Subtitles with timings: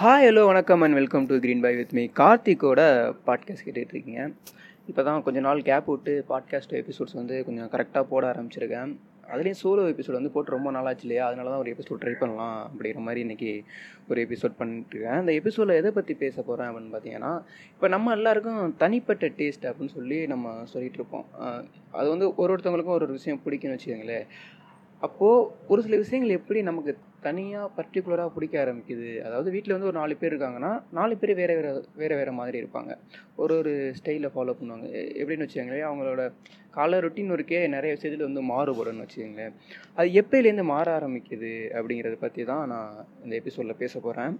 [0.00, 2.80] Hi hello வணக்கம் and welcome to green pie with me கார்த்திக்கோட
[3.26, 4.34] podcast கேட்டுட்ருக்கீங்க
[4.86, 8.90] இப்போ தான் கொஞ்ச நாள் கேப் விட்டு பாட்காஸ்ட் எபிசோட்ஸ் வந்து கொஞ்சம் கரெக்டாக போட ஆரம்பிச்சிருக்கேன்.
[9.32, 11.26] அதுலேயும் சோலோ எபிசோட் வந்து போட்டு ரொம்ப நாளாச்சு இல்லையா?
[11.26, 13.64] அதனால தான் ஒரு எபிசோட் ட்ரை பண்ணலாம் அப்படிங்கிற மாதிரி இன்றைக்கி
[14.08, 17.42] ஒரு எபிசோட் பண்ணிட்டுருக்கேன் அந்த எபிசோடில் எதை பற்றி பேச போகிறேன் அப்படின்னு பார்த்தீங்கன்னா
[17.72, 21.26] இப்போ நம்ம எல்லாருக்கும் தனிப்பட்ட டேஸ்ட் அப்படின்னு சொல்லி நம்ம சொல்லிகிட்டு இருப்போம்.
[21.90, 24.26] அது வந்து ஒரு ஒருத்தவங்களுக்கும் ஒரு ஒரு விஷயம் பிடிக்கும்னு வச்சுக்கோங்களேன்.
[24.98, 29.08] அப்போது ஒரு சில விஷயங்கள் எப்படி நமக்கு தனியாக பர்டிகுலராக பிடிக்க ஆரம்பிக்குது.
[29.26, 32.92] அதாவது வீட்டில் வந்து ஒரு நாலு பேர் இருக்காங்கன்னா நாலு பேர் வேறு வேறு வேறு வேறு மாதிரி இருப்பாங்க.
[33.42, 34.86] ஒரு ஒரு ஸ்டைலில் ஃபாலோ பண்ணுவாங்க.
[35.20, 36.24] எப்படின்னு வச்சுக்கோங்களேன் அவங்களோட
[36.76, 39.54] கால ரொட்டீன் இருக்கே நிறைய விஷயத்தில் வந்து மாறுபடும்னு வச்சுக்கோங்களேன்.
[39.98, 44.34] அது எப்போலேருந்து மாற ஆரம்பிக்குது அப்படிங்கிறத பற்றி தான் நான் இந்த எபிசோடில் பேச போகிறேன்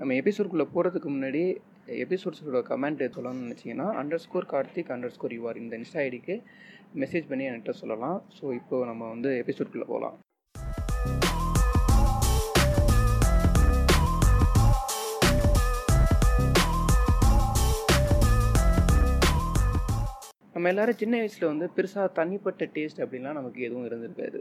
[0.00, 1.42] நம்ம எபிசோட்குள்ளே போகிறதுக்கு முன்னாடி
[2.04, 3.88] எபிசோட்ஸோட கமெண்ட் சொல்லணும்னு நினச்சிங்கன்னா
[4.24, 6.36] underscore Karthik underscore U R இந்த இன்ஸ்டா ஐடிக்கு
[7.02, 8.18] மெசேஜ் பண்ணி என்கிட்ட சொல்லலாம்.
[8.38, 10.16] ஸோ இப்போ நம்ம வந்து எபிசோட்குள்ளே போகலாம்.
[20.64, 24.38] நம்ம எல்லாரும் சின்ன வயசில் வந்து பெருசாக தனிப்பட்ட டேஸ்ட் அப்படின்லாம் நமக்கு எதுவும் இருந்திருக்காது.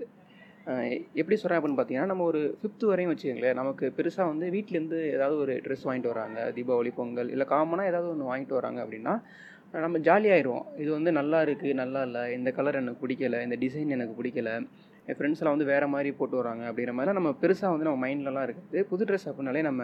[1.13, 5.55] எப்படி சொல்கிறேன் அப்படின்னு பார்த்தீங்கன்னா நம்ம ஒரு ஃபிஃப்த்து வரையும் வச்சுக்கோங்களேன் நமக்கு பெருசாக வந்து வீட்டிலேருந்து ஏதாவது ஒரு
[5.65, 9.15] ட்ரெஸ் வாங்கிட்டு வராங்க தீபாவளி பொங்கல் இல்லை காமனாக ஏதாவது ஒன்று வாங்கிட்டு வராங்க அப்படின்னா
[9.79, 14.15] நம்ம ஜாலியாகிடுவோம் இது வந்து நல்லா இருக்குது நல்லா இல்லை இந்த கலர் எனக்கு பிடிக்கல இந்த டிசைன் எனக்கு
[14.19, 14.53] பிடிக்கல
[15.07, 18.45] என் ஃப்ரெண்ட்ஸ் எல்லாம் வந்து வேறு மாதிரி போட்டு வராங்க அப்படிங்கிற மாதிரிலாம் நம்ம பெருசாக வந்து நம்ம மைண்ட்லலாம்
[18.47, 19.83] இருக்குது புது ட்ரெஸ் அப்படின்னாலே நம்ம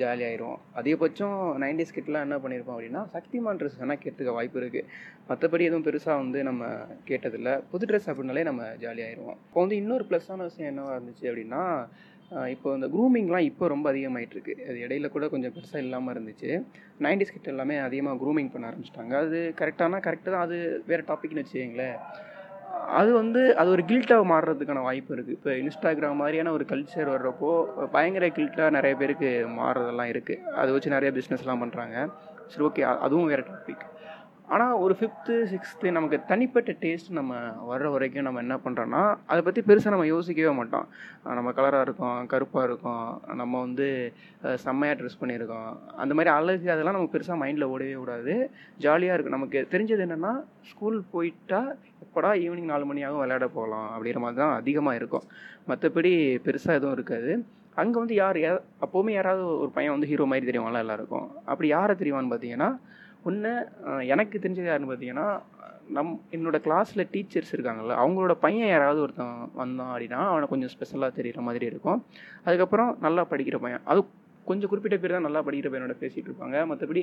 [0.00, 0.58] ஜாலியாயிரும்.
[0.80, 4.88] அதிகபட்சம் நைன்டிஸ் கிட்டலாம் என்ன பண்ணியிருப்போம் அப்படின்னா சக்திமான் ட்ரெஸ் வேணால் கேட்டுக்க வாய்ப்பு இருக்குது
[5.30, 6.68] மற்றபடி எதுவும் பெருசாக வந்து நம்ம
[7.10, 7.54] கேட்டதில்லை.
[7.72, 9.38] புது ட்ரெஸ் அப்படின்னாலே நம்ம ஜாலியாயிருவோம்.
[9.48, 11.62] இப்போ வந்து இன்னொரு ப்ளஸ்ஸான விஷயம் என்னவாக இருந்துச்சு அப்படின்னா
[12.54, 14.54] இப்போ இந்த க்ரூமிங்லாம் இப்போ ரொம்ப அதிகமாயிட்டிருக்கு.
[14.68, 16.50] அது இடையில கூட கொஞ்சம் பெருசாக இல்லாமல் இருந்துச்சு.
[17.04, 19.14] நைன்டிஸ் கிட்ட எல்லாமே அதிகமாக க்ரூமிங் பண்ண ஆரம்பிச்சிட்டாங்க.
[19.26, 20.44] அது கரெக்டானா கரெக்டு தான்.
[20.48, 20.58] அது
[20.90, 21.96] வேறு டாபிக்னு வச்சுக்கோங்களேன்.
[22.86, 27.50] அது வந்து அது ஒரு கில்ட்டாக மாறுறதுக்கான வாய்ப்பு இருக்குது இப்போ இன்ஸ்டாகிராம் மாதிரியான ஒரு கல்ச்சர் வர்றப்போ
[27.90, 31.96] பயங்கர கில்ட்டாக நிறைய பேருக்கு மாறுறதெல்லாம் இருக்குது அதை வச்சு நிறைய பிஸ்னஸ்லாம் பண்ணுறாங்க
[32.48, 33.84] சரி ஓகே அதுவும் வேறு டாபிக்
[34.54, 37.32] ஆனால் ஒரு ஃபிஃப்த்து சிக்ஸ்த்து நமக்கு தனிப்பட்ட டேஸ்ட் நம்ம
[37.70, 39.02] வர்ற வரைக்கும் நம்ம என்ன பண்ணுறோன்னா
[39.32, 40.86] அதை பற்றி பெருசாக நம்ம யோசிக்கவே மாட்டோம்.
[41.38, 43.04] நம்ம கலராக இருக்கோம் கருப்பாக இருக்கோம்
[43.40, 43.88] நம்ம வந்து
[44.64, 45.68] செம்மையாக ட்ரெஸ் பண்ணியிருக்கோம்.
[46.04, 48.34] அந்த மாதிரி அழகு அதெல்லாம் நமக்கு பெருசாக மைண்டில் ஓடவே கூடாது
[48.86, 50.32] ஜாலியாக இருக்கும் நமக்கு தெரிஞ்சது என்னென்னா
[50.70, 51.62] ஸ்கூல் போயிட்டா
[52.06, 55.26] எப்படா ஈவினிங் நாலு மணியாகவும் விளையாட போகலாம் அப்படிங்கிற மாதிரி தான் அதிகமாக இருக்கும்.
[55.70, 56.12] மற்றபடி
[56.48, 57.32] பெருசாக எதுவும் இருக்காது.
[57.80, 58.52] அங்கே வந்து யார் யா
[58.84, 61.26] அப்போவுமே யாராவது ஒரு பையன் வந்து ஹீரோ மாதிரி தெரியுவாங்களா எல்லாருக்கும்.
[61.50, 62.70] அப்படி யாரை தெரியுவான்னு பார்த்தீங்கன்னா
[63.28, 63.52] ஒன்று
[64.14, 65.28] எனக்கு தெரிஞ்சது யாருன்னு பார்த்தீங்கன்னா
[65.96, 71.42] நம் என்னோடய கிளாஸில் டீச்சர்ஸ் இருக்காங்கல்ல அவங்களோட பையன் யாராவது ஒருத்தன் வந்தான் அப்படின்னா அவனை கொஞ்சம் ஸ்பெஷலாக தெரிகிற
[71.48, 72.00] மாதிரி இருக்கும்.
[72.46, 74.00] அதுக்கப்புறம் நல்லா படிக்கிற பையன் அது
[74.50, 76.58] கொஞ்சம் குறிப்பிட்ட பேர் தான் நல்லா படிக்கிற பையனோட பேசிகிட்டு இருப்பாங்க.
[76.70, 77.02] மற்றபடி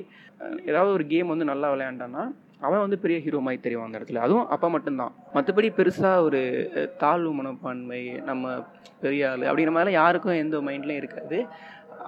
[0.70, 2.24] ஏதாவது ஒரு கேம் வந்து நல்லா விளையாண்டான்னா
[2.66, 4.22] அவன் வந்து பெரிய ஹீரோ மாதிரி தெரியும் அந்த இடத்துல.
[4.26, 5.12] அதுவும் அப்போ மட்டும்தான்.
[5.34, 6.40] மற்றபடி பெருசாக ஒரு
[7.02, 8.54] தாழ்வு மனப்பான்மை நம்ம
[9.04, 11.38] பெரிய ஆள் அப்படிங்கிற மாதிரிலாம் யாருக்கும் எந்த மைண்ட்லையும் இருக்காது.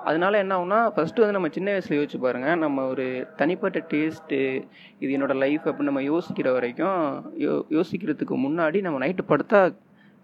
[0.05, 3.07] அதனால என்ன ஆகுனா ஃபஸ்ட்டு வந்து நம்ம சின்ன வயசில் யோசிச்சு பாருங்கள் நம்ம ஒரு
[3.41, 4.39] தனிப்பட்ட டேஸ்ட்டு
[5.03, 6.99] இது என்னோடய லைஃப் அப்படின்னு நம்ம யோசிக்கிற வரைக்கும்
[7.45, 9.61] யோ யோசிக்கிறதுக்கு முன்னாடி நம்ம நைட்டு படுத்தா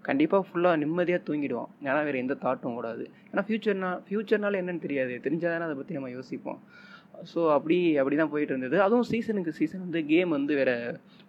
[0.05, 1.71] கண்டிப்பாக ஃபுல்லாக நிம்மதியாக தூங்கிடுவோம்.
[1.87, 5.15] ஏன்னா வேறு எந்த தாட்டும் கூடாது ஏன்னா ஃப்யூச்சர்னா ஃப்யூச்சர்னால என்னன்னு தெரியாது.
[5.27, 6.59] தெரிஞ்சாதானே அதை பற்றி நம்ம யோசிப்போம்.
[7.33, 8.77] ஸோ அப்படி அப்படி தான் போயிட்டு இருந்தது.
[8.87, 10.75] அதுவும் சீசனுக்கு சீசன் வந்து கேம் வந்து வேறு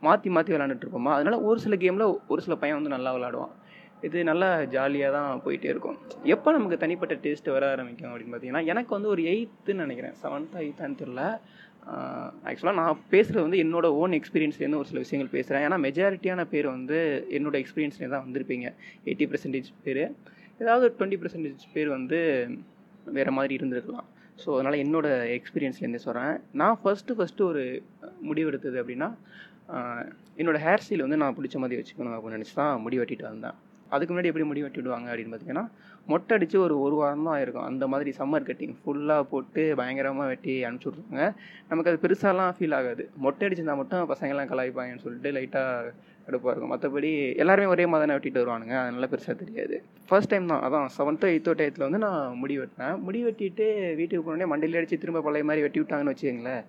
[0.03, 1.11] மாற்றி மாற்றி விளாண்டுட்டு இருப்போமா?
[1.17, 3.53] அதனால் ஒரு சில கேமில் ஒரு சில பையன் வந்து நல்லா விளாடுவான்
[4.07, 5.97] இது நல்லா ஜாலியாக தான் போயிட்டே இருக்கும்.
[6.35, 10.15] எப்போ நமக்கு தனிப்பட்ட டேஸ்ட் வர ஆரம்பிக்கும் அப்படின்னு பார்த்தீங்கன்னா எனக்கு வந்து ஒரு எயித்துன்னு நினைக்கிறேன்.
[10.23, 11.23] செவன்த்து எயித்தான்னு தெரில
[12.49, 16.97] ஆக்சுவலாக நான் பேசுகிறது வந்து என்னோட ஓன் எக்ஸ்பீரியன்ஸ்லேருந்து ஒரு சில விஷயங்கள் பேசுகிறேன் ஏன்னா மெஜாரிட்டியான பேர் வந்து
[17.37, 18.67] என்னோட எக்ஸ்பீரியன்ஸ்லேயே தான் வந்திருப்பீங்க.
[19.07, 20.03] எயிட்டி பர்சன்டேஜ் பேர்.
[20.63, 22.19] ஏதாவது டுவெண்ட்டி பர்சன்டேஜ் பேர் வந்து
[23.17, 24.07] வேறு மாதிரி இருந்திருக்கலாம்.
[24.41, 27.63] ஸோ அதனால் என்னோட எக்ஸ்பீரியன்ஸ்லேருந்தே சொல்கிறேன் நான் ஃபஸ்ட்டு ஃபஸ்ட்டு ஒரு
[28.29, 29.09] முடிவு எடுத்தது அப்படின்னா
[29.75, 30.09] என்னோடய
[30.41, 33.55] என்னோட ஹேர் ஸ்டைல் வந்து நான் பிடிச்ச மாதிரி வச்சுக்கணும் அப்படின்னு நினச்சி தான் முடி வெட்டிட்டு வந்தேன்.
[33.93, 35.65] அதுக்கு முன்னாடி எப்படி முடி வெட்டி விடுவாங்க அப்படின்னு பார்த்தீங்கன்னா
[36.11, 40.55] மொட்டை அடித்து ஒரு ஒரு வாரம் தான் ஆயிருக்கும் அந்த மாதிரி சம்மர் கட்டிங் ஃபுல்லாக போட்டு பயங்கரமாக வெட்டி
[40.67, 41.23] அனுப்பிச்சி விட்ருவாங்க
[41.69, 43.03] நமக்கு அது பெருசாலாம் ஃபீல் ஆகாது.
[43.25, 45.93] மொட்டை அடிச்சிருந்தா மட்டும் பசங்கள்லாம் கலாய்ப்பாங்கன்னு சொல்லிட்டு லைட்டாக
[46.27, 48.75] கடுப்பாக இருக்கும் மற்றபடி எல்லாருமே ஒரே மாதிரி தானே வெட்டிட்டு வருவானுங்க.
[48.83, 49.75] அதனால பெருசாக தெரியாது.
[50.09, 50.63] ஃபர்ஸ்ட் டைம் தான்.
[50.67, 52.97] அதான் செவன்த்தோ எயித்தோ டயத்தில் வந்து நான் முடி வெட்டினேன்.
[53.05, 53.67] முடி வெட்டிட்டு
[53.99, 56.65] வீட்டுக்கு போனோடனே மண்டையில் அடித்து திரும்ப பழைய மாதிரி வெட்டி விட்டாங்கன்னு வச்சுக்கோங்களேன்.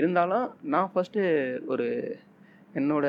[0.00, 1.22] இருந்தாலும் நான் ஃபஸ்ட்டு
[1.74, 1.86] ஒரு
[2.74, 3.06] என்னோட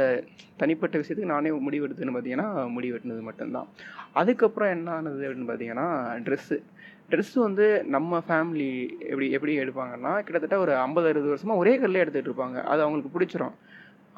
[0.62, 3.68] தனிப்பட்ட விஷயத்துக்கு நானே முடிவு எடுத்ததுன்னு பார்த்தீங்கன்னா முடிவு வெட்டினது மட்டும்தான்.
[4.22, 5.88] அதுக்கப்புறம் என்ன ஆனது அப்படின்னு பார்த்தீங்கன்னா
[6.28, 6.58] ட்ரெஸ்ஸு
[7.10, 7.66] ட்ரெஸ்ஸு வந்து
[7.96, 8.70] நம்ம ஃபேமிலி
[9.10, 12.58] எப்படி எப்படி எடுப்பாங்கன்னா கிட்டத்தட்ட ஒரு ஐம்பது அறுபது வருஷமாக ஒரே கல்லே எடுத்துகிட்டு இருப்பாங்க.
[12.74, 13.56] அது அவங்களுக்கு பிடிச்சிரும்.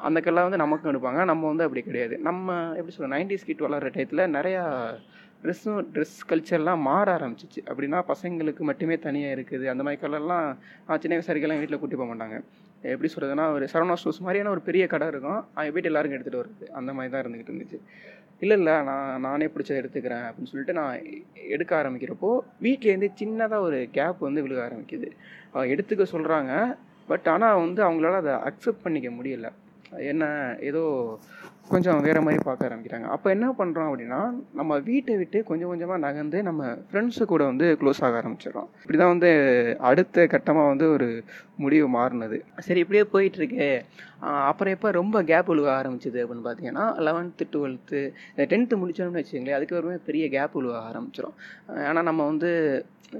[0.08, 1.24] அந்த கல்லாக வந்து நமக்கும் எடுப்பாங்க.
[1.30, 2.18] நம்ம வந்து அப்படி கிடையாது.
[2.28, 4.62] நம்ம எப்படி சொல்கிறோம் நைன்டிஸ் கிட் வளர்கிற டயத்தில் நிறையா
[5.42, 7.60] ட்ரெஸ்ஸும் ட்ரெஸ் கல்ச்சர்லாம் மாற ஆரம்பிச்சிச்சு.
[7.70, 9.66] அப்படின்னா பசங்களுக்கு மட்டுமே தனியாக இருக்குது.
[9.74, 10.48] அந்த மாதிரி கலர்லாம்
[11.02, 12.38] சின்ன வயசாரிக்கெல்லாம் வீட்டில் கூட்டி போக மாட்டாங்க.
[12.82, 15.46] எப்படி சொல்கிறதுனா ஒரு சரவணா ஸ்டோர்ஸ் மாதிரியான ஒரு பெரிய கடை இருக்கும்.
[15.54, 17.80] அங்கே போய்ட்டு எல்லாருக்கும் எடுத்துகிட்டு வருது அந்த மாதிரி தான் இருந்துக்கிட்டு இருந்துச்சு.
[18.40, 20.98] இல்லை இல்லை நான் நானே பிடிச்சதை எடுத்துக்கிறேன் அப்படின்னு சொல்லிட்டு நான்
[21.48, 25.10] எடுக்க ஆரம்பிக்கிறப்போ வீட்டிலேருந்து சின்னதாக ஒரு கேப் வந்து விழுக ஆரம்பிக்குது.
[25.54, 26.76] அஹ் எடுத்துக்க சொல்கிறாங்க
[27.06, 29.52] பட் ஆனால் வந்து அவங்களால அதை அக்செப்ட் பண்ணிக்க முடியல.
[29.90, 31.18] என்ன ஏதோ
[31.72, 33.06] கொஞ்சம் வேறு மாதிரி பார்க்க ஆரம்பிக்கிறாங்க.
[33.14, 34.20] அப்போ என்ன பண்ணுறோம் அப்படின்னா
[34.58, 38.68] நம்ம வீட்டை விட்டு கொஞ்சம் கொஞ்சமாக நகர்ந்து நம்ம ஃப்ரெண்ட்ஸு கூட வந்து க்ளோஸ் ஆக ஆரம்பிச்சிடறோம்.
[38.82, 39.30] இப்படி தான் வந்து
[39.90, 41.08] அடுத்த கட்டமாக வந்து ஒரு
[41.64, 42.38] முடிவு மாறினது.
[42.66, 43.70] சரி இப்படியே போயிட்டுருக்கு.
[44.50, 48.00] அப்புறம் எப்போ ரொம்ப கேப் உழுவ ஆரம்பிச்சது அப்படின்னு பார்த்தீங்கன்னா லெவன்த்து டுவெல்த்து
[48.52, 51.36] டென்த்து முடிச்சோம்னு வச்சுங்களேன் அதுக்கு ஒரு பெரிய கேப் உழுவ ஆரம்பிச்சிடும்
[51.88, 52.52] ஏன்னா நம்ம வந்து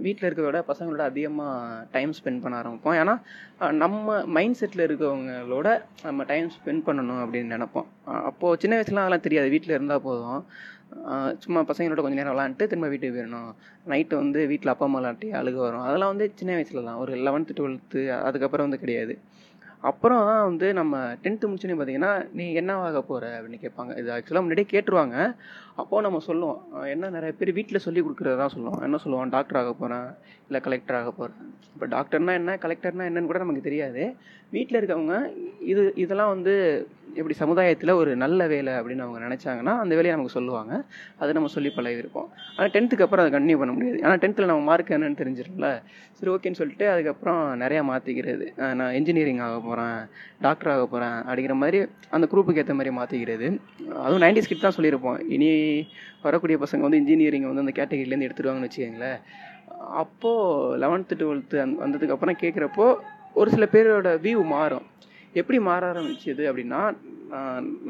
[0.05, 2.97] வீட்டில் இருக்கிறத விட பசங்களோட அதிகமாக டைம் ஸ்பெண்ட் பண்ண ஆரம்பிப்போம்.
[3.03, 3.15] ஏன்னா
[3.83, 5.69] நம்ம மைண்ட் செட்டில் இருக்கவங்களோட
[6.03, 7.89] நம்ம டைம் ஸ்பெண்ட் பண்ணணும் அப்படின்னு நினைப்போம்.
[8.29, 9.49] அப்போது சின்ன வயசுலாம் அதெல்லாம் தெரியாது.
[9.55, 10.43] வீட்டில் இருந்தால் போதும்.
[11.45, 13.51] சும்மா பசங்களோட கொஞ்சம் நேரம் விளாண்டுட்டு திரும்ப வீட்டுக்கு போயிடணும்.
[13.93, 15.85] நைட்டு வந்து வீட்டில் அப்பா அம்மா விளாட்டி அழுக வரும்.
[15.89, 19.17] அதெல்லாம் வந்து சின்ன வயசில் தான் ஒரு லெவன்த்து டுவெல்த்து அதுக்கப்புறம் வந்து கிடையாது.
[19.89, 23.93] அப்புறம் தான் வந்து நம்ம டென்த்து முடிச்சுனே பார்த்தீங்கன்னா நீ என்ன ஆக போகிற அப்படின்னு கேட்பாங்க.
[24.01, 25.17] இது ஆக்சுவலாக முன்னாடியே கேட்டுருவாங்க.
[25.81, 28.83] அப்போது நம்ம சொல்லுவோம் என்ன நிறைய பேர் வீட்டில் சொல்லி கொடுக்குறதா சொல்லுவோம்.
[28.87, 30.09] என்ன சொல்லுவோம் டாக்டர் ஆக போகிறேன்
[30.49, 31.41] இல்லை கலெக்டர் ஆக போகிறேன்
[31.75, 34.05] இப்போ டாக்டர்னா என்ன கலெக்டர்னா என்னன்னு கூட நமக்கு தெரியாது.
[34.57, 35.15] வீட்டில் இருக்கவங்க
[35.71, 36.55] இது இதெல்லாம் வந்து
[37.19, 40.73] எப்படி சமுதாயத்தில் ஒரு நல்ல வேலை அப்படின்னு அவங்க நினச்சாங்கன்னா அந்த வேலையை நமக்கு சொல்லுவாங்க.
[41.21, 43.99] அதை நம்ம சொல்லி பழகிருப்போம் ஆனால் டென்த்துக்கு அப்புறம் அதை கண்டினியூ பண்ண முடியாது.
[44.07, 45.71] ஆனால் டென்த்தில் நம்ம மார்க் என்னன்னு தெரிஞ்சிடும்ல
[46.19, 48.47] சரி ஓகேன்னு சொல்லிட்டு அதுக்கப்புறம் நிறையா மாற்றிக்கிறது
[48.81, 49.99] நான் இன்ஜினியரிங் ஆக போகிறேன்
[50.47, 51.79] டாக்டர் ஆக போகிறேன் அப்படிங்கிற மாதிரி
[52.17, 53.49] அந்த குரூப்புக்கு ஏற்ற மாதிரி மாற்றிக்கிறது
[54.05, 55.19] அதுவும் நைன்டிஸ் கிட் தான் சொல்லியிருப்போம்.
[55.37, 55.51] இனி
[56.27, 59.21] வரக்கூடிய பசங்க வந்து இன்ஜினியரிங் வந்து அந்த கேட்டகரியிலேருந்து எடுத்துருவாங்கன்னு வச்சுக்கோங்களேன்.
[60.03, 62.87] அப்போது லெவன்த்து டுவெல்த்து அந் வந்ததுக்கப்புறம் கேட்குறப்போ
[63.41, 64.87] ஒரு சில பேரோட வியூ மாறும்.
[65.41, 66.83] எப்படி மாற ஆரம்பிச்சது அப்படின்னா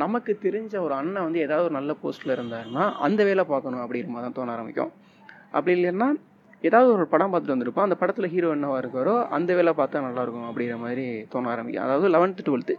[0.02, 4.26] நமக்கு தெரிஞ்ச ஒரு அண்ணன் வந்து ஏதாவது ஒரு நல்ல போஸ்ட்டில் இருந்தாருன்னா அந்த வேலை பார்க்கணும் அப்படிங்கிற மாதிரி
[4.26, 4.90] தான் தோண ஆரம்பிக்கும்.
[5.56, 6.08] அப்படி இல்லைன்னா
[6.66, 7.86] ஏதாவது ஒரு படம் பார்த்துட்டு வந்திருப்போம்.
[7.88, 11.84] அந்த படத்தில் ஹீரோ என்னவாக இருக்காரோ அந்த வேலை பார்த்தா நல்லாயிருக்கும் அப்படிங்கிற மாதிரி தோண ஆரம்பிக்கும்.
[11.86, 12.76] அதாவது லெவன்த்து டுவெல்த்து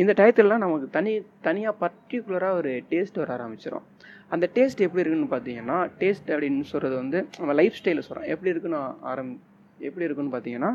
[0.00, 1.12] இந்த டயத்துலலாம் நமக்கு தனி
[1.46, 3.86] தனியாக பர்டிகுலராக ஒரு டேஸ்ட் வர ஆரம்பிச்சிடும்
[4.34, 8.80] அந்த டேஸ்ட் எப்படி இருக்குன்னு பார்த்தீங்கன்னா டேஸ்ட் அப்படின்னு சொல்கிறது வந்து நம்ம லைஃப் ஸ்டைலில் சொல்கிறோம் எப்படி இருக்குன்னு
[9.12, 9.32] ஆரம்
[9.88, 10.72] எப்படி இருக்குன்னு பார்த்தீங்கன்னா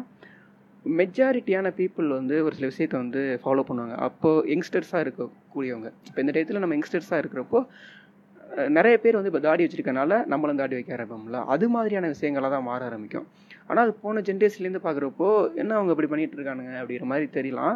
[1.00, 3.96] மெஜாரிட்டியான பீப்புள் வந்து ஒரு சில விஷயத்தை வந்து ஃபாலோ பண்ணுவாங்க.
[4.08, 5.90] அப்போது யங்ஸ்டர்ஸாக இருக்கக்கூடியவங்க.
[6.10, 7.60] இப்போ இந்த டயத்தில் நம்ம யங்ஸ்டர்ஸாக இருக்கிறப்போ
[8.78, 11.40] நிறைய பேர் வந்து இப்போ தாடி வச்சிருக்கனால நம்மளும் தாடி வைக்க ஆரம்பிப்போம்ல.
[11.54, 13.26] அது மாதிரியான விஷயங்களாக தான் மாற ஆரம்பிக்கும்.
[13.70, 15.30] ஆனால் அது போன ஜென்ரேஷன்லேருந்து பார்க்குறப்போ
[15.62, 17.76] என்ன அவங்க இப்படி பண்ணிகிட்டு இருக்கானுங்க அப்படிங்கிற மாதிரி தெரியலாம்.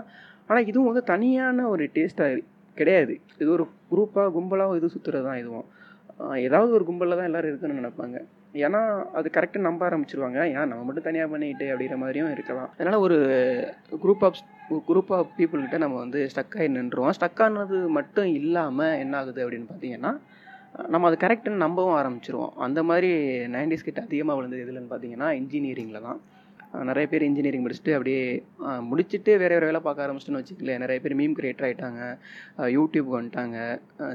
[0.50, 2.44] ஆனால் இதுவும் வந்து தனியான ஒரு டேஸ்ட்டாக
[2.78, 3.14] கிடையாது.
[3.42, 5.68] இது ஒரு குரூப்பாக கும்பலாக இது சுற்றுறது தான் இதுவும்
[6.48, 8.18] ஏதாவது ஒரு கும்பலில் தான் எல்லோரும் இருக்குன்னு நினைப்பாங்க.
[8.66, 8.80] ஏன்னா
[9.18, 10.40] அது கரெக்டாக நம்ப ஆரம்பிச்சிருவாங்க.
[10.56, 12.70] ஏன் நம்ம மட்டும் தனியாக பண்ணிக்கிட்டு அப்படிங்கிற மாதிரியும் இருக்கலாம்.
[12.78, 13.18] அதனால் ஒரு
[14.04, 14.40] குரூப் ஆஃப்
[14.90, 19.70] குரூப் ஆஃப் பீப்புள்கிட்ட நம்ம வந்து ஸ்டக் ஆகி நின்றுவோம் ஸ்டக் ஆனது மட்டும் இல்லாமல் என்ன ஆகுது அப்படின்னு
[19.70, 20.12] பார்த்தீங்கன்னா
[20.94, 22.54] நம்ம அது கரெக்டுன்னு நம்பவும் ஆரம்பிச்சிருவோம்.
[22.66, 23.12] அந்த மாதிரி
[23.56, 26.20] நைன்டிஸ் கிட்ட அதிகமாக விழுந்தது எதுலன்னு பார்த்தீங்கன்னா இன்ஜினியரிங்கில் தான்.
[26.90, 28.24] நிறைய பேர் இன்ஜினியரிங் முடிச்சுட்டு அப்படியே
[28.90, 32.02] முடிச்சுட்டு வேறு வேறு வேலை பார்க்க ஆரம்பிச்சிட்டுன்னு வச்சுக்கலேன் நிறைய பேர் மீம் கிரியேட்டர் ஆகிட்டாங்க
[32.76, 33.58] யூடியூப் வந்துட்டாங்க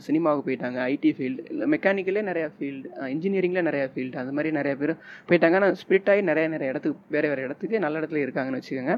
[0.06, 4.92] சினிமாவுக்கு போயிட்டாங்க ஐடி ஃபீல்டு இல்லை மெக்கானிக்கலே நிறையா ஃபீல்டு இன்ஜினியரிங்கில் நிறையா ஃபீல்டு அந்த மாதிரி நிறைய பேர்
[5.30, 5.58] போயிட்டாங்க.
[5.60, 8.96] ஆனால் ஸ்ப்ளிட் ஆகி நிறைய நிறைய இடத்துக்கு வேறு வேறு இடத்துக்கு நல்ல இடத்துல இருக்காங்கன்னு வச்சுக்கோங்க.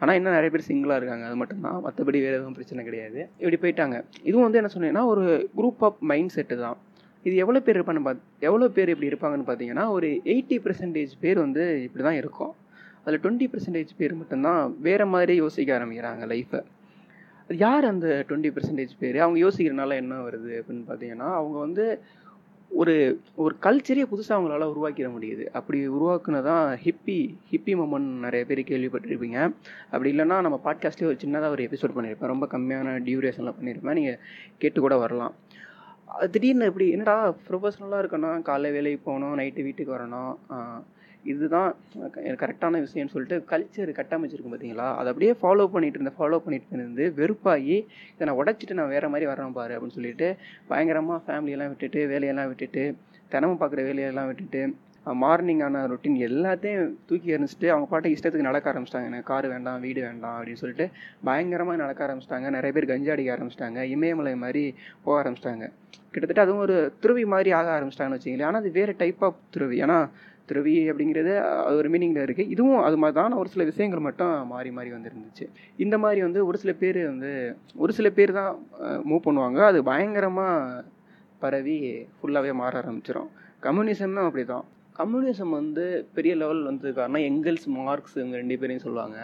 [0.00, 1.26] ஆனால் இன்னும் நிறைய பேர் சிங்கிளாக இருக்காங்க.
[1.30, 3.20] அது மட்டும்தான் மற்றபடி வேறு எதுவும் பிரச்சனை கிடையாது.
[3.42, 3.98] இப்படி போயிட்டாங்க.
[4.30, 5.26] இதுவும் வந்து என்ன சொன்னீங்கன்னா ஒரு
[5.60, 6.78] குரூப் ஆஃப் மைண்ட் செட்டு தான்.
[7.26, 11.82] இது எவ்வளோ பேர் இருப்பான்னு பார்த்து எவ்வளோ பேர் இப்படி இருப்பாங்கன்னு பார்த்தீங்கன்னா ஒரு எயிட்டி பர்சன்டேஜ் பேர் வந்து
[11.82, 12.54] இப்படி தான் இருக்கும்.
[13.04, 16.62] அதில் டுவெண்ட்டி பர்சன்டேஜ் பேர் மட்டும்தான் வேறு மாதிரி யோசிக்க ஆரம்பிக்கிறாங்க லைஃப்பை
[17.44, 19.18] அது யார் அந்த டுவெண்ட்டி பர்சன்டேஜ் பேர்?
[19.20, 22.00] அவங்க யோசிக்கிறனால என்ன வருது அப்படின்னு பார்த்தீங்கன்னா அவங்க வந்து
[22.68, 22.94] ஒரு
[23.36, 25.44] ஒரு கல்ச்சரே புதுசாக அவங்களால உருவாக்கிட முடியுது.
[25.52, 27.18] அப்படி உருவாக்குனதான் ஹிப்பி
[27.50, 29.38] ஹிப்பி மொமன் நிறைய பேர் கேள்விப்பட்டிருப்பீங்க.
[29.84, 34.18] அப்படி இல்லைன்னா நம்ம பாட்காஸ்ட்லேயே ஒரு சின்னதாக ஒரு எபிசோட் பண்ணியிருப்பேன் ரொம்ப கம்மியான டியூரேஷனில் பண்ணியிருப்பேன் நீங்கள்
[34.58, 35.34] கேட்டு கூட வரலாம்.
[36.32, 37.14] திடீர்னு எப்படி என்னடா
[37.48, 40.34] ப்ரொஃபஷனலாக இருக்கணும் காலைல வேலைக்கு போகணும் நைட்டு வீட்டுக்கு வரணும்.
[41.24, 41.70] இதுதான்
[42.42, 47.76] கரெக்டான விஷயம்னு சொல்லிட்டு கல்ச்சர் கட்டமைச்சிருக்கும் பார்த்தீங்களா அதை அப்படியே ஃபாலோ பண்ணிட்டு இருந்தேன் ஃபாலோ பண்ணிட்டு இருந்து வெறுப்பாகி
[48.12, 50.28] இதை நான் உடச்சிட்டு நான் வேறு மாதிரி வரேன் பாரு அப்படின்னு சொல்லிட்டு
[50.68, 52.84] பயங்கரமாக ஃபேமிலியெல்லாம் விட்டுட்டு வேலையெல்லாம் விட்டுட்டு
[53.30, 54.62] தினமும் பார்க்குற வேலையெல்லாம் விட்டுட்டு
[55.22, 59.10] மார்னிங்கான ரொட்டீன் எல்லாத்தையும் தூக்கி எறிஞ்சிட்டு அவங்க பாட்டு இஷ்டத்துக்கு நடக்க ஆரம்பிச்சிட்டாங்க.
[59.10, 60.86] எனக்கு கார் வேண்டாம் வீடு வேண்டாம் அப்படின்னு சொல்லிட்டு
[61.28, 62.48] பயங்கரமாக நடக்க ஆரம்பிச்சிட்டாங்க.
[62.56, 63.82] நிறைய பேர் கஞ்சா அடிக்க ஆரம்பிச்சிட்டாங்க.
[63.94, 64.62] இமயமலை மாதிரி
[65.04, 65.66] போக ஆரம்பிச்சிட்டாங்க.
[66.12, 69.78] கிட்டத்தட்ட அதுவும் ஒரு துருவி மாதிரி ஆக ஆரம்பிச்சிட்டாங்கன்னு வச்சிங்களேன் ஆனால் அது வேறு டைப் ஆஃப் துருவி.
[69.86, 69.98] ஏன்னா
[70.50, 71.32] துறவி அப்படிங்கிறது
[71.66, 75.46] அது ஒரு மீனிங்கில் இருக்குது இதுவும் அது மாதிரி தான் ஒரு சில விஷயங்கள் மட்டும் மாறி மாறி வந்துருந்துச்சு.
[75.84, 77.32] இந்த மாதிரி வந்து ஒரு சில பேர் வந்து
[77.84, 78.52] ஒரு சில பேர் தான்
[79.08, 79.58] மூவ் பண்ணுவாங்க.
[79.70, 80.84] அது பயங்கரமாக
[81.42, 81.76] பரவி
[82.18, 83.30] ஃபுல்லாகவே மாற ஆரம்பிச்சிடும்
[83.66, 84.64] கம்யூனிசமும் அப்படி தான்
[84.98, 85.84] கம்யூனிசம் வந்து
[86.16, 89.18] பெரிய லெவல் வந்ததுக்காரனா எங்கெல்ஸ் மார்க்ஸ் இவங்க ரெண்டு பேரையும் சொல்லுவாங்க.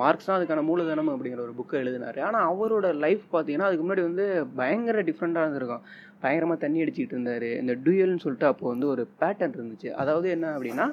[0.00, 2.18] மார்க்ஸ் தான் அதுக்கான மூலதனம் அப்படிங்கிற ஒரு புக்கை எழுதினார்.
[2.26, 4.24] ஆனால் அவரோட லைஃப் பார்த்தீங்கன்னா அதுக்கு முன்னாடி வந்து
[4.60, 5.82] பயங்கர டிஃப்ரெண்ட்டாக இருந்திருக்கும்.
[6.22, 7.48] பயங்கரமாக தண்ணி அடிச்சுக்கிட்டு இருந்தார்.
[7.62, 9.90] இந்த டூயல்னு சொல்லிட்டு அப்போ வந்து ஒரு பேட்டர்ன் இருந்துச்சு.
[10.02, 10.86] அதாவது என்ன அப்படின்னா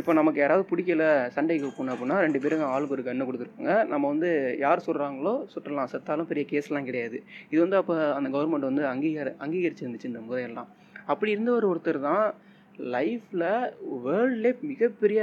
[0.00, 1.04] இப்போ நமக்கு யாராவது பிடிக்கல
[1.34, 4.30] சண்டைக்கு போகணும் அப்படின்னா ரெண்டு பேரும் ஆளுக்கு ஒரு கண்ணை கொடுத்துருப்பாங்க நம்ம வந்து
[4.64, 7.18] யார் சொல்கிறாங்களோ சுற்றலாம் செத்தாலும் பெரிய கேஸ்லாம் கிடையாது.
[7.52, 10.70] இது வந்து அப்போ அந்த கவர்மெண்ட் வந்து அங்கீகார அங்கீகரிச்சிருந்துச்சு இந்த முறையெல்லாம்.
[11.12, 12.24] அப்படி இருந்த ஒரு ஒருத்தர் தான்
[12.94, 13.48] லைஃப்பில்
[14.04, 15.22] வேர்ல்ட்லே மிகப்பெரிய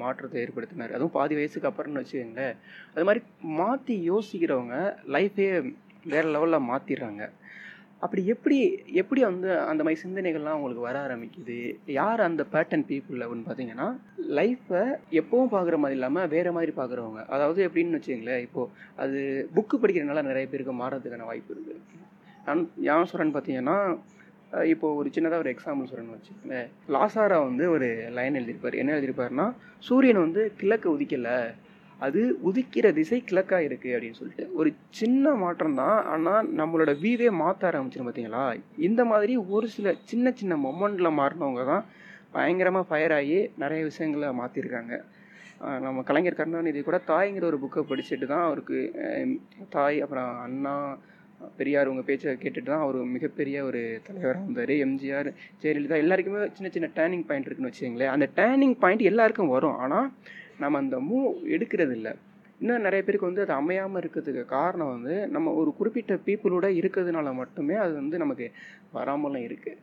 [0.00, 0.94] மாற்றத்தை ஏற்படுத்தினார்.
[0.96, 2.56] அதுவும் பாதி வயசுக்கு அப்புறம்னு வச்சுக்கோங்களேன்.
[2.94, 3.22] அது மாதிரி
[3.60, 4.78] மாற்றி யோசிக்கிறவங்க
[5.16, 5.46] லைஃபே
[6.14, 7.24] வேறு லெவலில் மாற்றிடுறாங்க
[8.04, 8.56] அப்படி எப்படி
[9.00, 11.56] எப்படி வந்து அந்த மாதிரி சிந்தனைகள்லாம் அவங்களுக்கு வர ஆரம்பிக்குது?
[11.96, 13.88] யார் அந்த பேட்டர்ன் பீப்புள் அப்படின்னு பார்த்தீங்கன்னா
[14.38, 14.82] லைஃப்பை
[15.20, 17.22] எப்பவும் பார்க்குற மாதிரி இல்லாமல் வேறு மாதிரி பார்க்குறவங்க.
[17.34, 18.70] அதாவது எப்படின்னு வச்சுங்களேன் இப்போது
[19.04, 19.20] அது
[19.56, 21.82] புக்கு படிக்கிறதுனால நிறைய பேருக்கு மாறுறதுக்கான வாய்ப்பு இருக்குது
[22.46, 22.62] நான்
[22.92, 23.78] ஏன் சொல்கிறேன்னு பார்த்தீங்கன்னா
[24.72, 26.68] இப்போ ஒரு சின்னதாக ஒரு எக்ஸாம்பிள் சொல்லணும்னு வச்சுக்கோங்களேன்.
[26.94, 27.88] லாசாரா வந்து ஒரு
[28.18, 28.78] லைன் எழுதியிருப்பார்.
[28.82, 29.46] என்ன எழுதியிருப்பாருன்னா
[29.88, 31.38] சூரியன் வந்து கிழக்க உதிக்கலை.
[32.00, 34.44] அது உதிக்கிற திசை கிழக்காக இருக்குது அப்படின்னு சொல்லிட்டு.
[34.60, 35.98] ஒரு சின்ன மாற்றம் தான்.
[36.12, 38.44] ஆனால் நம்மளோட வீவே மாற்ற ஆரம்பிச்சிடும் பார்த்தீங்களா
[38.88, 41.86] இந்த மாதிரி ஒரு சில சின்ன சின்ன மொமெண்ட்டில் மாறினவங்க தான்
[42.36, 44.94] பயங்கரமாக ஃபயர் ஆகி நிறைய விஷயங்களை மாற்றிருக்காங்க
[45.84, 48.78] நம்ம கலைஞர் கருணாநிதி கூட தாய்ங்கிற ஒரு புக்கை படிச்சுட்டு தான் அவருக்கு
[49.70, 50.74] தாய் அப்புறம் அண்ணா
[51.58, 54.72] பெரியார் உங்கள் பேச்சை கேட்டுட்டு தான் அவர் மிகப்பெரிய ஒரு தலைவராக இருந்தார்.
[54.86, 55.28] எம்ஜிஆர்
[55.62, 59.76] ஜெயலலிதா எல்லாருக்குமே சின்ன சின்ன டேர்னிங் பாயிண்ட் இருக்குன்னு வச்சுங்களேன் அந்த டேர்னிங் பாயிண்ட் எல்லாருக்கும் வரும்.
[59.84, 60.08] ஆனால்
[60.62, 61.18] நம்ம அந்த மூ
[61.56, 62.14] எடுக்கிறது இல்லை.
[62.62, 67.76] இன்னும் நிறைய பேருக்கு வந்து அது அமையாமல் இருக்கிறதுக்கு காரணம் வந்து நம்ம ஒரு குறிப்பிட்ட பீப்புளோட இருக்கிறதுனால மட்டுமே
[67.84, 68.46] அது வந்து நமக்கு
[68.96, 69.78] வராமலாம் இருக்குது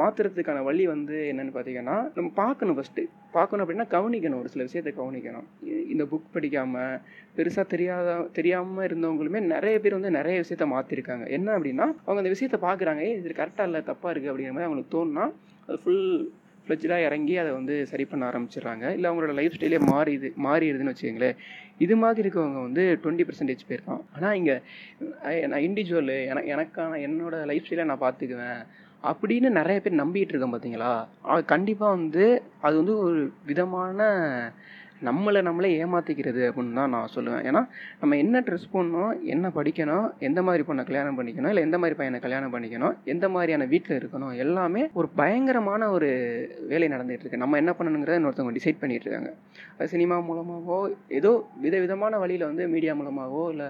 [0.00, 3.04] மாற்றுறதுக்கான வழி வந்து என்னென்னு பார்த்தீங்கன்னா நம்ம பார்க்கணும் ஃபஸ்ட்டு
[3.36, 4.40] பார்க்கணும் அப்படின்னா கவனிக்கணும்.
[4.42, 5.46] ஒரு சில விஷயத்தை கவனிக்கணும்.
[5.92, 6.98] இந்த புக் படிக்காமல்
[7.36, 12.58] பெருசாக தெரியாத தெரியாமல் இருந்தவங்களுமே நிறைய பேர் வந்து நிறைய விஷயத்த மாற்றிருக்காங்க என்ன அப்படின்னா அவங்க அந்த விஷயத்த
[12.68, 13.04] பார்க்குறாங்க.
[13.20, 15.26] இது கரெக்டாக இல்லை தப்பாக இருக்குது அப்படிங்கிற மாதிரி அவங்களுக்கு தோணுனா
[15.68, 16.04] அது ஃபுல்
[16.64, 18.84] ஃப்ளெஜ்டாக இறங்கி அதை வந்து சரி பண்ண ஆரம்பிச்சிடுறாங்க.
[18.96, 21.38] இல்லை அவங்களோட லைஃப் ஸ்டைலே மாறிது மாறிடுதுன்னு வச்சுக்கோங்களேன்.
[21.84, 24.02] இது மாதிரி இருக்கவங்க வந்து டுவெண்ட்டி பர்சன்டேஜ் பேர் தான்.
[24.16, 24.56] ஆனால் இங்கே
[25.52, 28.60] நான் இண்டிவிஜுவலு எனக்கு எனக்கான என்னோட லைஃப் ஸ்டைலை நான் பார்த்துக்குவேன்
[29.02, 30.92] அப்படின்னு நிறைய பேர் நம்பிட்டு இருக்கோம் பார்த்தீங்களா
[31.52, 32.24] கண்டிப்பாக வந்து
[32.60, 34.08] அது வந்து ஒரு விதமான
[35.06, 37.42] நம்மளை நம்மளே ஏமாற்றிக்கிறது அப்படின்னு தான் நான் சொல்லுவேன்.
[37.48, 37.60] ஏன்னா
[38.00, 42.20] நம்ம என்ன ட்ரெஸ் பண்ணணும் என்ன படிக்கணும் எந்த மாதிரி பொண்ணை கல்யாணம் பண்ணிக்கணும் இல்லை எந்த மாதிரி பையனை
[42.24, 46.08] கல்யாணம் பண்ணிக்கணும் எந்த மாதிரியான வீட்டில் இருக்கணும் எல்லாமே ஒரு பயங்கரமான ஒரு
[46.72, 47.42] வேலை நடந்துகிட்டு இருக்கு.
[47.44, 49.32] நம்ம என்ன பண்ணணுங்கிறத இன்னொருத்தவங்க டிசைட் பண்ணிட்டு இருக்காங்க.
[49.76, 50.80] அது சினிமா மூலமாகவோ
[51.20, 51.32] ஏதோ
[51.66, 53.68] விதவிதமான வழியில் வந்து மீடியா மூலமாகவோ இல்லை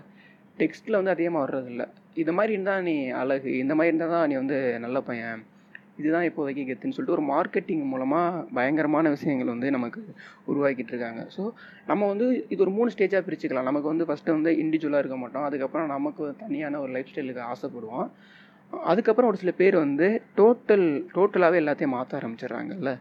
[0.62, 1.88] டெக்ஸ்ட்டில் வந்து அதிகமாக வர்றதில்லை.
[2.22, 5.40] இது மாதிரி இருந்தால் நீ அழகு இந்த மாதிரி இருந்தால் தான் நீ வந்து நல்ல பையன்.
[6.00, 10.00] இதுதான் இப்போதைக்கு கெத்துன்னு சொல்லிட்டு ஒரு மார்க்கெட்டிங் மூலமாக பயங்கரமான விஷயங்கள் வந்து நமக்கு
[10.50, 11.22] உருவாக்கிட்டு இருக்காங்க.
[11.36, 11.42] ஸோ
[11.90, 13.68] நம்ம வந்து இது ஒரு மூணு ஸ்டேஜாக பிரிச்சுக்கலாம்.
[13.70, 15.46] நமக்கு வந்து ஃபஸ்ட்டு வந்து இண்டிவிஜுவலாக இருக்க மாட்டோம்.
[15.48, 18.08] அதுக்கப்புறம் நமக்கு தனியான ஒரு லைஃப் ஸ்டைலுக்கு ஆசைப்படுவோம்.
[18.72, 20.06] அதுக்கப்புறம் ஒரு சில பேர் வந்து
[20.40, 22.92] டோட்டல் டோட்டலாகவே எல்லாத்தையும் மாற்ற ஆரம்பிச்சிடுறாங்கல்ல.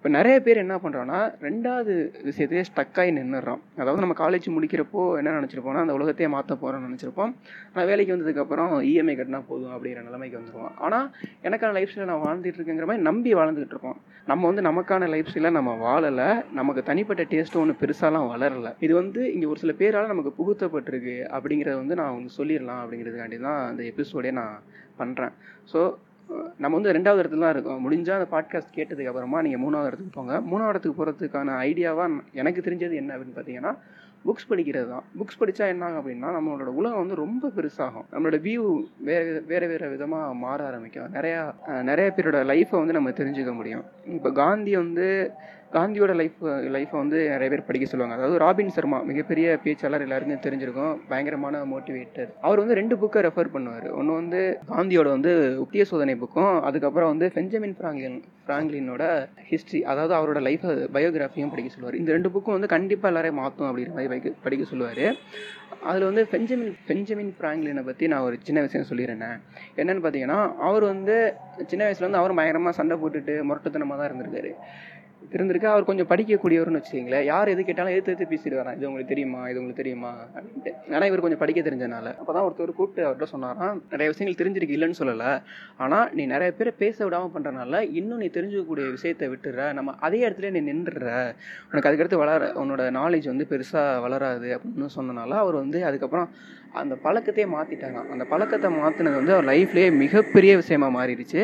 [0.00, 1.94] இப்போ நிறைய பேர் என்ன பண்ணுறோன்னா ரெண்டாவது
[2.28, 7.32] விஷயத்தையே ஸ்டக்காகி நின்றுடுறோம் அதாவது நம்ம காலேஜ் முடிக்கிறப்போ என்ன நினச்சிருப்போம்னா அந்த உலகத்தையே மாற்ற போகிறோம்னு நினச்சிருப்போம்.
[7.74, 11.06] நான் வேலைக்கு வந்ததுக்கப்புறம் இஎம்ஐ கட்டினா போதும் அப்படிங்கிற நிலைமைக்கு வந்துடுவோம் ஆனால்
[11.48, 13.98] எனக்கான லைஃப் ஸ்டைலை நான் வாழ்ந்துட்டு இருக்கேங்கிற மாதிரி நம்பி வாழ்ந்துகிட்டு இருக்கோம்
[14.30, 16.30] நம்ம வந்து நமக்கான லைஃப் ஸ்டைலை நம்ம வாழலை.
[16.60, 18.72] நமக்கு தனிப்பட்ட டேஸ்ட்டும் ஒன்று பெருசாலாம் வளரலை.
[18.86, 23.60] இது வந்து இங்கே ஒரு சில பேரால் நமக்கு புகுத்தப்பட்டிருக்கு அப்படிங்கிறத வந்து நான் உங்களுக்கு சொல்லிடலாம் அப்படிங்கிறதுக்காண்டி தான்
[23.70, 24.56] அந்த எபிசோடே நான்
[25.00, 25.34] பண்ணுறேன்
[25.72, 25.80] ஸோ
[26.58, 27.80] நம்ம வந்து ரெண்டாவது இடத்துல தான் இருக்கோம்.
[27.84, 30.34] முடிஞ்சால் அந்த பாட்காஸ்ட் கேட்டதுக்கு அப்புறமா நீங்கள் மூணாவது இடத்துக்கு போங்க.
[30.50, 33.72] மூணாவது இடத்துக்கு போகிறதுக்கான ஐடியாவாக எனக்கு தெரிஞ்சது என்ன அப்படின்னு பார்த்தீங்கன்னா
[34.26, 35.04] புக்ஸ் படிக்கிறது தான்.
[35.18, 38.06] புக்ஸ் படித்தா என்ன ஆகும் அப்படின்னா நம்மளோட உலகம் வந்து ரொம்ப பெருசாகும்.
[38.12, 41.14] நம்மளோட வியூ வேறு வேறு வேறு விதமாக மாற ஆரம்பிக்கும்.
[41.14, 41.42] நிறையா
[41.82, 43.84] நிறைய பேரோட லைஃப்பை வந்து நம்ம தெரிஞ்சுக்க முடியும்.
[44.06, 45.30] இப்போ காந்தி வந்து
[45.74, 46.38] காந்தியோட லைஃப்
[46.74, 48.14] லைஃப்பை வந்து நிறைய பேர் படிக்க சொல்லுவாங்க.
[48.18, 50.94] அதாவது ராபின் சர்மா மிகப்பெரிய பேச்சாளர் எல்லாருக்கும் தெரிஞ்சிருக்கும்.
[51.10, 53.86] பயங்கரமான மோட்டிவேட்டர் அவர் வந்து ரெண்டு புக்கை ரெஃபர் பண்ணுவார்.
[53.98, 54.40] ஒன்று வந்து
[54.72, 55.32] காந்தியோட வந்து
[55.64, 59.04] உத்திய சோதனை புக்கும் அதுக்கப்புறம் வந்து பெஞ்சமின் ஃப்ராங்க்லின் ஃப்ராங்க்லினோட
[59.52, 62.00] ஹிஸ்ட்ரி அதாவது அவரோட லைஃப் பயோகிராஃபியும் படிக்க சொல்லுவார்.
[62.02, 65.04] இந்த ரெண்டு புக்கும் வந்து கண்டிப்பாக எல்லாரையும் மாற்றும் அப்படிங்கிற மாதிரி படிக்க சொல்லுவார்.
[65.90, 69.36] அதில் வந்து பெஞ்சமின் பெஞ்சமின் ஃப்ராங்க்லினை பற்றி நான் ஒரு சின்ன விஷயம் சொல்லிடுறேன்.
[69.80, 71.16] என்னென்னு பார்த்தீங்கன்னா அவர் வந்து
[71.70, 74.52] சின்ன வயசுலேருந்து அவர் பயங்கரமாக சண்டை போட்டுட்டு முரட்டுத்தனமாக தான் இருந்திருக்காரு.
[75.34, 77.24] இருந்திருக்கு அவர் கொஞ்சம் படிக்கக்கூடியவர்னு வச்சுக்கிங்களேன்.
[77.30, 79.40] யார் எது கேட்டாலும் எது எடுத்து பேசிட்டு இது உங்களுக்கு தெரியுமா?
[79.50, 80.12] இது உங்களுக்கு தெரியுமா?
[80.36, 80.72] அப்படின்ட்டு.
[80.94, 82.06] ஆனால் இவர் கொஞ்சம் படிக்க தெரிஞ்சனால.
[82.20, 85.32] அப்போ தான் ஒருத்தர் கூப்பிட்டு அவர்கிட்ட சொன்னாராம் நிறைய விஷயங்கள் தெரிஞ்சிருக்கு இல்லைன்னு சொல்லலை.
[85.84, 89.68] ஆனால் நீ நிறைய பேரை பேச விடாமல் பண்ணுறனால இன்னும் நீ தெரிஞ்சுக்கக்கூடிய விஷயத்தை விட்டுற.
[89.78, 91.08] நம்ம அதே இடத்துல நீ நின்றுற.
[91.70, 94.50] உனக்கு அதுக்கடுத்து வளர உன்னோட நாலேஜ் வந்து பெருசாக வளராது.
[94.58, 96.28] அப்படின்னு சொன்னனால அவர் வந்து அதுக்கப்புறம்
[96.80, 101.40] அந்த பழக்கத்தையே மாற்றிட்டாங்க அந்த பழக்கத்தை மாற்றினது வந்து அவர் லைஃப்லேயே மிகப்பெரிய விஷயமா மாறிடுச்சு.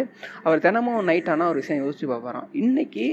[0.47, 2.49] அவர் தினமும் நைட் ஆனால் ஒரு விஷயம் யோசிச்சு பார்ப்பாராம்.
[2.65, 3.07] இன்னைக்கு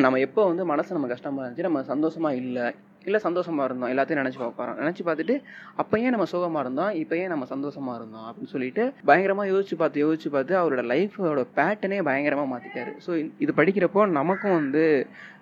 [0.00, 2.66] நம்ம எப்போ வந்து மனசு நம்ம கஷ்டமாக இருந்துச்சு நம்ம சந்தோஷமாக இல்லை
[3.06, 5.36] இல்லை சந்தோஷமாக இருந்தோம் எல்லாத்தையும் நினச்சி பார்ப்பாராம் நினச்சி பார்த்துட்டு
[5.82, 10.04] அப்போ ஏன் நம்ம சோகமாக இருந்தோம் இப்போ ஏன் நம்ம சந்தோஷமாக இருந்தோம் அப்படின்னு சொல்லிட்டு பயங்கரமாக யோசிச்சு பார்த்து
[10.04, 13.12] யோசிச்சு பார்த்து அவரோட லைஃபோட பேட்டர்னே பயங்கரமாக மாற்றிட்டாரு ஸோ
[13.46, 14.84] இது படிக்கிறப்போ நமக்கும் வந்து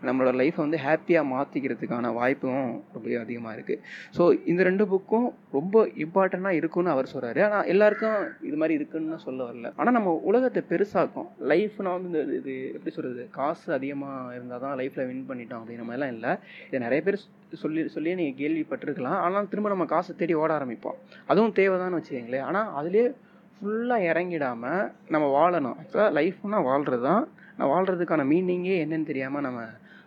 [0.09, 3.81] நம்மளோட லைஃப்பை வந்து ஹாப்பியாக மாற்றிக்கிறதுக்கான வாய்ப்பும் ரொம்ப அதிகமாக இருக்குது
[4.17, 5.26] ஸோ இந்த ரெண்டு புக்கும்
[5.57, 8.17] ரொம்ப இம்பார்ட்டண்ட்டாக இருக்கும்னு அவர் சொல்கிறாரு ஆனால் எல்லாருக்கும்
[8.49, 9.71] இது மாதிரி இருக்குன்னு சொல்ல வரல.
[9.81, 11.29] ஆனால் நம்ம உலகத்தை பெருசாக்கும்.
[11.52, 16.14] லைஃப்னா வந்து இந்த இது எப்படி சொல்கிறது காசு அதிகமாக இருந்தால் தான் லைஃப்பில் வின் பண்ணிட்டோம் அப்படிங்கிற மாதிரிலாம்
[16.17, 16.33] இல்லை.
[16.69, 17.19] இதை நிறைய பேர்
[17.57, 19.19] சொல்லி சொல்லி நீங்கள் கேள்விப்பட்டிருக்கலாம்.
[19.26, 20.95] ஆனால் திரும்ப நம்ம காசை தேடி ஓட ஆரம்பிப்போம்.
[21.26, 22.47] அதுவும் தேவைதான்னு வச்சுக்கோங்களேன்.
[22.49, 23.14] ஆனால் அதிலே
[23.62, 25.76] ஃபுல்லாக இறங்கிடாமல் நம்ம வாழணும்.
[25.80, 29.61] ஆக்சுவலாக லைஃப்னால் வாழ்கிறது தான் நான் வாழ்கிறதுக்கான மீனிங்கே என்னன்னு தெரியாமல் நம்ம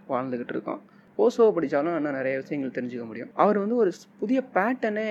[0.09, 0.81] வாழ்ந்துக்கிட்டு இருக்கோம்.
[1.23, 3.31] ஓசோவை படித்தாலும் இன்னும் நிறைய விஷயங்கள் தெரிஞ்சுக்க முடியும்.
[3.43, 3.91] அவர் வந்து ஒரு
[4.21, 5.07] புதிய பேட்டர்னே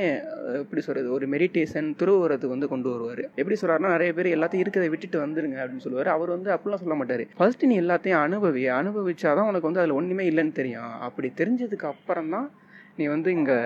[0.62, 3.22] எப்படி சொல்கிறது ஒரு மெடிடேஷன் திருவுறதுக்கு வந்து கொண்டு வருவார்.
[3.40, 6.10] எப்படி சொல்கிறாருன்னா நிறைய பேர் எல்லாத்தையும் இருக்கிறத விட்டுட்டு வந்துருங்க அப்படின்னு சொல்லுவார்.
[6.16, 7.24] அவர் வந்து அப்படிலாம் சொல்ல மாட்டார்.
[7.38, 10.92] ஃபர்ஸ்ட் நீ எல்லாத்தையும் அனுபவி அனுபவிச்சாதான் உனக்கு வந்து அதில் ஒன்றுமே இல்லைன்னு தெரியும்.
[11.08, 12.48] அப்படி தெரிஞ்சதுக்கு அப்புறம் தான்
[12.98, 13.56] நீ வந்து இங்கே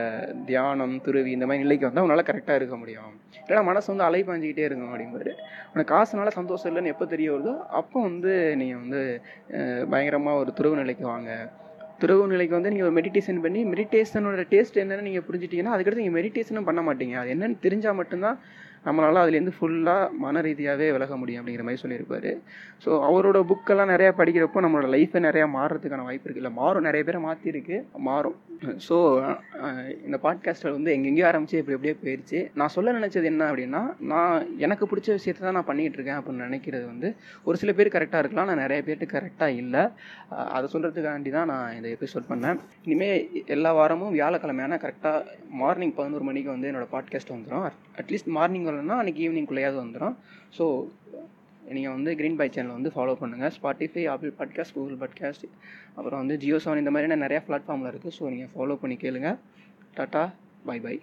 [0.48, 3.12] தியானம் துருவி இந்த மாதிரி நிலைக்கு வந்தால் உன்னால் கரெக்டாக இருக்க முடியும்.
[3.42, 5.32] இல்லைனா மனசு வந்து அலை பாஞ்சிக்கிட்டே இருக்கும் அப்படிம்பாரு.
[5.72, 9.00] உனக்கு காசுனால சந்தோஷம் இல்லைன்னு எப்போ தெரிய வருதோ அப்போ வந்து நீங்கள் வந்து
[9.92, 11.30] பயங்கரமாக ஒரு துறவு நிலைக்கு வாங்க.
[12.02, 16.68] துறவு நிலைக்கு வந்து நீங்கள் ஒரு மெடிடேஷன் பண்ணி மெடிடேஷனோட டேஸ்ட் என்னென்னு நீங்கள் புரிஞ்சிட்டிங்கன்னா அதுக்கடுத்து நீங்கள் மெடிடேஷனும்
[16.68, 17.14] பண்ண மாட்டீங்க.
[17.22, 18.38] அது என்னென்னு தெரிஞ்சால் மட்டும்தான்
[18.86, 22.30] நம்மளால் அதுலேருந்து ஃபுல்லாக மன ரீதியாகவே விலக முடியும் அப்படிங்கிற மாதிரி சொல்லியிருப்பார்.
[22.84, 27.20] ஸோ அவரோட புக்கெல்லாம் நிறையா படிக்கிறப்போ நம்மளோட லைஃப்பை நிறையா மாறுறதுக்கான வாய்ப்பு இருக்குது இல்லை மாறும் நிறைய பேரை
[27.28, 27.78] மாற்றிருக்கு
[28.08, 28.36] மாறும்.
[28.86, 28.96] ஸோ
[30.06, 34.84] இந்த பாட்காஸ்ட்டில் வந்து எங்கெங்கேயோ ஆரம்பிச்சு இப்படி அப்படியே போயிடுச்சு நான் சொல்ல நினச்சது என்ன அப்படின்னா நான் எனக்கு
[34.90, 37.08] பிடிச்ச விஷயத்தை தான் நான் பண்ணிகிட்டு இருக்கேன் அப்படின்னு நினைக்கிறது வந்து
[37.48, 39.82] ஒரு சில பேர் கரெக்டாக இருக்கலாம் நான் நிறைய பேர்ட்டு கரெக்டாக இல்லை.
[40.56, 42.60] அதை சொல்கிறதுக்காண்டி தான் நான் இந்த எபிசோட் பண்ணேன்.
[42.86, 47.66] இனிமேல் எல்லா வாரமும் வியாழக்கிழமையான கரெக்டாக மார்னிங் பதினோரு மணிக்கு வந்து என்னோடய பாட்காஸ்ட் வந்துடும்
[48.00, 50.16] அட்லீஸ்ட் மார்னிங் வரலன்னா அன்றைக்கி ஈவினிங்குள்ளேயாவது வந்துடும்
[50.58, 50.88] ஸோ
[51.70, 55.44] நீங்கள் வந்து க்ரீன் பை சேனல் வந்து ஃபாலோ பண்ணுங்கள் Spotify Apple podcast Google podcast
[55.94, 59.38] அப்புறம் வந்து ஜியோ சவன் இந்த மாதிரியான நிறையா பிளாட்ஃபார்மில் இருக்குது ஸோ நீங்கள் ஃபாலோ பண்ணி கேளுங்க.
[59.96, 60.32] Tata
[60.64, 61.00] bye by